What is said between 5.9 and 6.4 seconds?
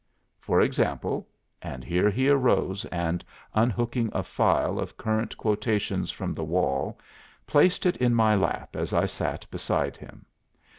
from